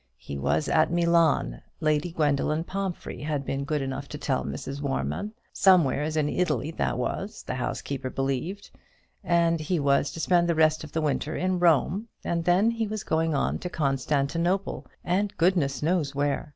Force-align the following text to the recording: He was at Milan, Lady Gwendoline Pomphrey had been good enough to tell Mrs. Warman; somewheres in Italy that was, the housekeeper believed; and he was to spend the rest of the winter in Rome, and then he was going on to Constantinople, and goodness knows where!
He 0.17 0.35
was 0.39 0.67
at 0.67 0.91
Milan, 0.91 1.61
Lady 1.79 2.11
Gwendoline 2.11 2.63
Pomphrey 2.63 3.21
had 3.21 3.45
been 3.45 3.63
good 3.65 3.83
enough 3.83 4.07
to 4.09 4.17
tell 4.17 4.43
Mrs. 4.43 4.81
Warman; 4.81 5.31
somewheres 5.53 6.17
in 6.17 6.27
Italy 6.27 6.71
that 6.71 6.97
was, 6.97 7.43
the 7.43 7.53
housekeeper 7.53 8.09
believed; 8.09 8.71
and 9.23 9.59
he 9.59 9.79
was 9.79 10.11
to 10.13 10.19
spend 10.19 10.49
the 10.49 10.55
rest 10.55 10.83
of 10.83 10.91
the 10.93 11.01
winter 11.01 11.35
in 11.35 11.59
Rome, 11.59 12.07
and 12.23 12.45
then 12.45 12.71
he 12.71 12.87
was 12.87 13.03
going 13.03 13.35
on 13.35 13.59
to 13.59 13.69
Constantinople, 13.69 14.87
and 15.03 15.37
goodness 15.37 15.83
knows 15.83 16.15
where! 16.15 16.49